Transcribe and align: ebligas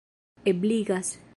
ebligas 0.45 1.21